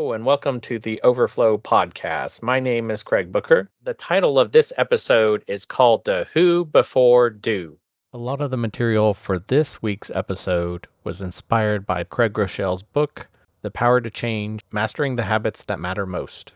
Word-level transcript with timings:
And 0.00 0.24
welcome 0.24 0.60
to 0.62 0.78
the 0.78 0.98
Overflow 1.02 1.58
Podcast. 1.58 2.42
My 2.42 2.58
name 2.58 2.90
is 2.90 3.02
Craig 3.02 3.30
Booker. 3.30 3.68
The 3.82 3.92
title 3.92 4.38
of 4.38 4.50
this 4.50 4.72
episode 4.78 5.44
is 5.46 5.66
called 5.66 6.06
The 6.06 6.26
Who 6.32 6.64
Before 6.64 7.28
Do. 7.28 7.76
A 8.14 8.18
lot 8.18 8.40
of 8.40 8.50
the 8.50 8.56
material 8.56 9.12
for 9.12 9.38
this 9.38 9.82
week's 9.82 10.10
episode 10.12 10.88
was 11.04 11.20
inspired 11.20 11.84
by 11.86 12.02
Craig 12.04 12.32
Groeschel's 12.32 12.82
book, 12.82 13.28
The 13.60 13.70
Power 13.70 14.00
to 14.00 14.08
Change 14.08 14.62
Mastering 14.72 15.16
the 15.16 15.24
Habits 15.24 15.62
That 15.64 15.78
Matter 15.78 16.06
Most. 16.06 16.54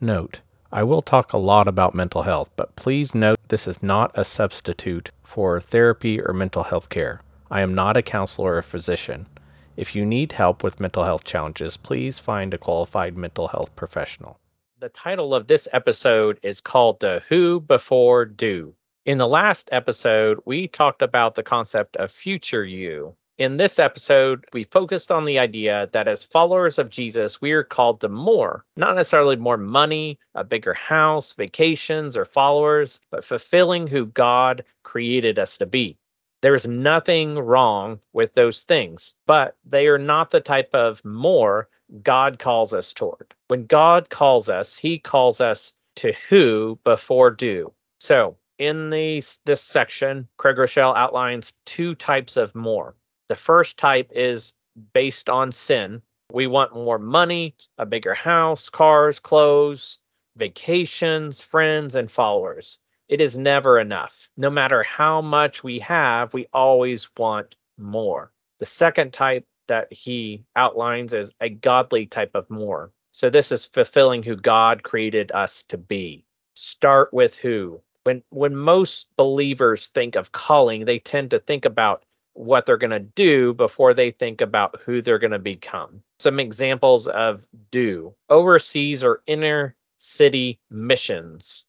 Note, 0.00 0.40
I 0.70 0.84
will 0.84 1.02
talk 1.02 1.32
a 1.32 1.38
lot 1.38 1.66
about 1.66 1.96
mental 1.96 2.22
health, 2.22 2.48
but 2.54 2.76
please 2.76 3.12
note 3.12 3.38
this 3.48 3.66
is 3.66 3.82
not 3.82 4.12
a 4.14 4.24
substitute 4.24 5.10
for 5.24 5.60
therapy 5.60 6.20
or 6.20 6.32
mental 6.32 6.62
health 6.62 6.88
care. 6.88 7.22
I 7.50 7.60
am 7.60 7.74
not 7.74 7.96
a 7.96 8.02
counselor 8.02 8.52
or 8.52 8.58
a 8.58 8.62
physician. 8.62 9.26
If 9.74 9.94
you 9.96 10.04
need 10.04 10.32
help 10.32 10.62
with 10.62 10.80
mental 10.80 11.04
health 11.04 11.24
challenges, 11.24 11.78
please 11.78 12.18
find 12.18 12.52
a 12.52 12.58
qualified 12.58 13.16
mental 13.16 13.48
health 13.48 13.74
professional. 13.74 14.38
The 14.80 14.90
title 14.90 15.34
of 15.34 15.46
this 15.46 15.66
episode 15.72 16.38
is 16.42 16.60
called 16.60 17.00
The 17.00 17.22
Who 17.30 17.58
Before 17.60 18.26
Do. 18.26 18.74
In 19.06 19.16
the 19.16 19.26
last 19.26 19.70
episode, 19.72 20.40
we 20.44 20.68
talked 20.68 21.00
about 21.00 21.34
the 21.34 21.42
concept 21.42 21.96
of 21.96 22.10
future 22.10 22.64
you. 22.64 23.16
In 23.38 23.56
this 23.56 23.78
episode, 23.78 24.44
we 24.52 24.64
focused 24.64 25.10
on 25.10 25.24
the 25.24 25.38
idea 25.38 25.88
that 25.92 26.06
as 26.06 26.22
followers 26.22 26.78
of 26.78 26.90
Jesus, 26.90 27.40
we 27.40 27.52
are 27.52 27.64
called 27.64 28.02
to 28.02 28.10
more, 28.10 28.66
not 28.76 28.94
necessarily 28.94 29.36
more 29.36 29.56
money, 29.56 30.18
a 30.34 30.44
bigger 30.44 30.74
house, 30.74 31.32
vacations, 31.32 32.14
or 32.14 32.26
followers, 32.26 33.00
but 33.10 33.24
fulfilling 33.24 33.86
who 33.86 34.04
God 34.04 34.64
created 34.82 35.38
us 35.38 35.56
to 35.56 35.66
be. 35.66 35.96
There's 36.42 36.66
nothing 36.66 37.36
wrong 37.36 38.00
with 38.12 38.34
those 38.34 38.64
things, 38.64 39.14
but 39.26 39.56
they 39.64 39.86
are 39.86 39.98
not 39.98 40.32
the 40.32 40.40
type 40.40 40.74
of 40.74 41.04
more 41.04 41.68
God 42.02 42.40
calls 42.40 42.74
us 42.74 42.92
toward. 42.92 43.32
When 43.46 43.66
God 43.66 44.10
calls 44.10 44.48
us, 44.48 44.76
he 44.76 44.98
calls 44.98 45.40
us 45.40 45.74
to 45.96 46.12
who 46.28 46.80
before 46.82 47.30
do. 47.30 47.72
So, 48.00 48.36
in 48.58 48.90
these, 48.90 49.38
this 49.44 49.60
section, 49.60 50.26
Craig 50.36 50.56
Groeschel 50.56 50.96
outlines 50.96 51.52
two 51.64 51.94
types 51.94 52.36
of 52.36 52.54
more. 52.56 52.96
The 53.28 53.36
first 53.36 53.78
type 53.78 54.10
is 54.12 54.54
based 54.92 55.30
on 55.30 55.52
sin. 55.52 56.02
We 56.32 56.48
want 56.48 56.74
more 56.74 56.98
money, 56.98 57.54
a 57.78 57.86
bigger 57.86 58.14
house, 58.14 58.68
cars, 58.68 59.20
clothes, 59.20 59.98
vacations, 60.36 61.40
friends, 61.40 61.94
and 61.94 62.10
followers 62.10 62.80
it 63.12 63.20
is 63.20 63.36
never 63.36 63.78
enough. 63.78 64.30
No 64.38 64.48
matter 64.48 64.82
how 64.82 65.20
much 65.20 65.62
we 65.62 65.80
have, 65.80 66.32
we 66.32 66.46
always 66.50 67.10
want 67.18 67.56
more. 67.76 68.32
The 68.58 68.64
second 68.64 69.12
type 69.12 69.44
that 69.68 69.92
he 69.92 70.46
outlines 70.56 71.12
is 71.12 71.30
a 71.38 71.50
godly 71.50 72.06
type 72.06 72.30
of 72.34 72.48
more. 72.48 72.90
So 73.10 73.28
this 73.28 73.52
is 73.52 73.66
fulfilling 73.66 74.22
who 74.22 74.34
God 74.34 74.82
created 74.82 75.30
us 75.30 75.62
to 75.64 75.76
be. 75.76 76.24
Start 76.54 77.12
with 77.12 77.36
who. 77.36 77.82
When 78.04 78.22
when 78.30 78.56
most 78.56 79.08
believers 79.14 79.88
think 79.88 80.16
of 80.16 80.32
calling, 80.32 80.86
they 80.86 80.98
tend 80.98 81.32
to 81.32 81.38
think 81.38 81.66
about 81.66 82.06
what 82.32 82.64
they're 82.64 82.78
going 82.78 82.92
to 82.92 83.00
do 83.00 83.52
before 83.52 83.92
they 83.92 84.10
think 84.10 84.40
about 84.40 84.80
who 84.86 85.02
they're 85.02 85.18
going 85.18 85.32
to 85.32 85.38
become. 85.38 86.02
Some 86.18 86.40
examples 86.40 87.08
of 87.08 87.46
do 87.70 88.14
overseas 88.30 89.04
or 89.04 89.22
inner 89.26 89.76
city 89.98 90.60
missions 90.70 91.66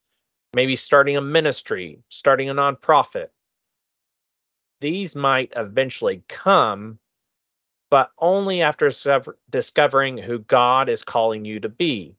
maybe 0.54 0.76
starting 0.76 1.16
a 1.16 1.20
ministry, 1.20 1.98
starting 2.08 2.48
a 2.48 2.54
nonprofit. 2.54 3.28
These 4.80 5.16
might 5.16 5.52
eventually 5.56 6.22
come, 6.28 6.98
but 7.90 8.10
only 8.18 8.62
after 8.62 8.90
discovering 9.50 10.18
who 10.18 10.38
God 10.40 10.88
is 10.88 11.02
calling 11.02 11.44
you 11.44 11.60
to 11.60 11.68
be. 11.68 12.16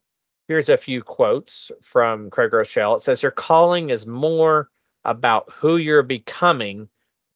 Here's 0.48 0.70
a 0.70 0.78
few 0.78 1.02
quotes 1.02 1.72
from 1.82 2.30
Craig 2.30 2.52
Groeschel. 2.52 2.98
It 2.98 3.02
says, 3.02 3.24
Your 3.24 3.32
calling 3.32 3.90
is 3.90 4.06
more 4.06 4.70
about 5.04 5.52
who 5.52 5.78
you're 5.78 6.04
becoming 6.04 6.88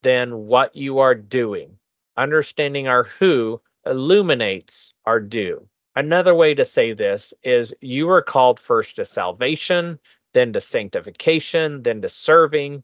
than 0.04 0.48
what 0.48 0.76
you 0.76 1.00
are 1.00 1.16
doing. 1.16 1.78
Understanding 2.18 2.88
our 2.88 3.04
who 3.04 3.62
illuminates 3.86 4.94
our 5.06 5.20
do. 5.20 5.68
Another 5.96 6.36
way 6.36 6.54
to 6.54 6.66
say 6.66 6.94
this 6.94 7.34
is 7.44 7.74
you 7.82 8.10
are 8.10 8.22
called 8.22 8.60
first 8.60 8.98
to 8.98 9.06
salvation, 9.06 10.00
then 10.34 10.54
to 10.54 10.62
sanctification, 10.62 11.84
then 11.84 12.02
to 12.02 12.10
serving. 12.10 12.84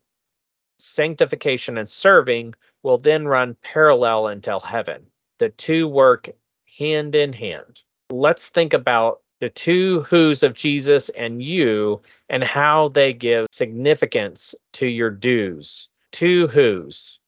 Sanctification 0.78 1.78
and 1.78 1.90
serving 1.90 2.54
will 2.84 2.98
then 2.98 3.28
run 3.28 3.56
parallel 3.62 4.28
until 4.28 4.60
heaven. 4.60 5.06
The 5.40 5.50
two 5.50 5.88
work 5.88 6.30
hand 6.78 7.16
in 7.16 7.34
hand. 7.34 7.82
Let's 8.12 8.50
think 8.50 8.74
about 8.74 9.22
the 9.42 9.50
two 9.50 10.02
who's 10.02 10.44
of 10.44 10.54
Jesus 10.54 11.10
and 11.10 11.42
you 11.42 12.02
and 12.30 12.44
how 12.44 12.90
they 12.90 13.14
give 13.14 13.48
significance 13.52 14.56
to 14.74 14.88
your 14.88 15.10
do's. 15.10 15.90
Two 16.12 16.48
who's. 16.48 17.20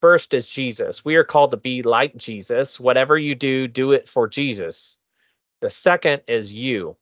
First 0.00 0.34
is 0.34 0.46
Jesus. 0.46 1.04
We 1.04 1.16
are 1.16 1.24
called 1.24 1.50
to 1.50 1.56
be 1.56 1.82
like 1.82 2.16
Jesus. 2.16 2.78
Whatever 2.78 3.18
you 3.18 3.34
do, 3.34 3.66
do 3.66 3.92
it 3.92 4.08
for 4.08 4.28
Jesus. 4.28 4.98
The 5.60 5.70
second 5.70 6.22
is 6.28 6.52
you 6.52 6.96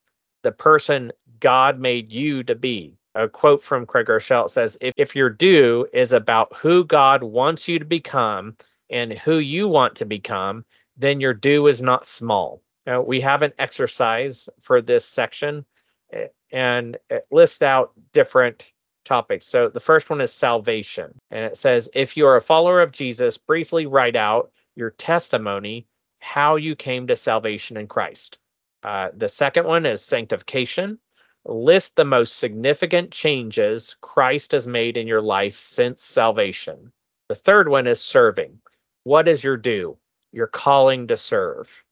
the 0.44 0.52
person 0.52 1.10
God 1.40 1.80
made 1.80 2.12
you 2.12 2.44
to 2.44 2.54
be. 2.54 2.96
A 3.16 3.28
quote 3.28 3.62
from 3.62 3.86
Craig 3.86 4.06
Groeschel 4.06 4.48
says, 4.48 4.78
if, 4.80 4.94
if 4.96 5.16
your 5.16 5.30
do 5.30 5.86
is 5.92 6.12
about 6.12 6.54
who 6.56 6.84
God 6.84 7.22
wants 7.22 7.66
you 7.66 7.78
to 7.78 7.84
become 7.84 8.56
and 8.90 9.12
who 9.12 9.38
you 9.38 9.68
want 9.68 9.96
to 9.96 10.04
become, 10.04 10.64
then 10.96 11.20
your 11.20 11.34
do 11.34 11.66
is 11.66 11.82
not 11.82 12.06
small. 12.06 12.62
Now, 12.86 13.02
we 13.02 13.20
have 13.20 13.42
an 13.42 13.52
exercise 13.58 14.48
for 14.60 14.82
this 14.82 15.04
section 15.04 15.64
eh, 16.12 16.26
and 16.52 16.96
it 17.08 17.26
lists 17.30 17.62
out 17.62 17.92
different 18.12 18.72
topics. 19.04 19.46
So 19.46 19.68
the 19.68 19.80
first 19.80 20.10
one 20.10 20.20
is 20.20 20.32
salvation. 20.32 21.14
And 21.30 21.44
it 21.44 21.56
says, 21.56 21.88
if 21.94 22.16
you 22.16 22.26
are 22.26 22.36
a 22.36 22.40
follower 22.40 22.80
of 22.80 22.92
Jesus, 22.92 23.38
briefly 23.38 23.86
write 23.86 24.16
out 24.16 24.50
your 24.74 24.90
testimony, 24.90 25.86
how 26.18 26.56
you 26.56 26.74
came 26.74 27.06
to 27.06 27.16
salvation 27.16 27.76
in 27.76 27.86
Christ. 27.86 28.38
Uh, 28.84 29.08
the 29.16 29.28
second 29.28 29.66
one 29.66 29.86
is 29.86 30.02
sanctification. 30.02 30.98
List 31.46 31.96
the 31.96 32.04
most 32.04 32.36
significant 32.36 33.10
changes 33.10 33.96
Christ 34.00 34.52
has 34.52 34.66
made 34.66 34.96
in 34.96 35.06
your 35.06 35.22
life 35.22 35.58
since 35.58 36.02
salvation. 36.02 36.92
The 37.28 37.34
third 37.34 37.68
one 37.68 37.86
is 37.86 38.00
serving. 38.00 38.60
What 39.04 39.26
is 39.26 39.42
your 39.42 39.56
do? 39.56 39.96
Your 40.32 40.46
calling 40.46 41.06
to 41.08 41.16
serve. 41.16 41.84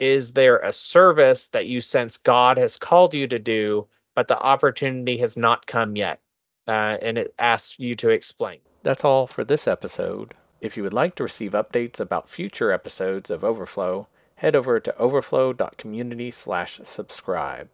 Is 0.00 0.32
there 0.32 0.58
a 0.58 0.72
service 0.72 1.48
that 1.48 1.66
you 1.66 1.80
sense 1.80 2.16
God 2.16 2.58
has 2.58 2.76
called 2.76 3.14
you 3.14 3.28
to 3.28 3.38
do, 3.38 3.86
but 4.16 4.28
the 4.28 4.38
opportunity 4.38 5.16
has 5.18 5.36
not 5.36 5.66
come 5.66 5.96
yet? 5.96 6.20
Uh, 6.66 6.96
and 7.00 7.18
it 7.18 7.34
asks 7.38 7.78
you 7.78 7.94
to 7.96 8.10
explain. 8.10 8.58
That's 8.82 9.04
all 9.04 9.26
for 9.26 9.44
this 9.44 9.68
episode. 9.68 10.34
If 10.60 10.76
you 10.76 10.82
would 10.82 10.94
like 10.94 11.14
to 11.16 11.22
receive 11.22 11.52
updates 11.52 12.00
about 12.00 12.28
future 12.28 12.72
episodes 12.72 13.30
of 13.30 13.44
Overflow, 13.44 14.08
head 14.36 14.56
over 14.56 14.80
to 14.80 14.96
overflow.community 14.98 16.30
slash 16.30 16.80
subscribe. 16.84 17.68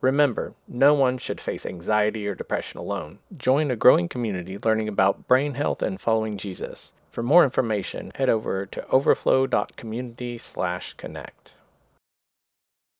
Remember, 0.00 0.54
no 0.66 0.94
one 0.94 1.16
should 1.18 1.40
face 1.40 1.64
anxiety 1.64 2.26
or 2.26 2.34
depression 2.34 2.78
alone. 2.78 3.20
Join 3.36 3.70
a 3.70 3.76
growing 3.76 4.08
community 4.08 4.58
learning 4.58 4.88
about 4.88 5.28
brain 5.28 5.54
health 5.54 5.80
and 5.80 6.00
following 6.00 6.36
Jesus. 6.36 6.92
For 7.10 7.22
more 7.22 7.44
information, 7.44 8.10
head 8.16 8.28
over 8.28 8.66
to 8.66 8.88
overflow.community 8.88 10.38
slash 10.38 10.94
connect. 10.94 11.54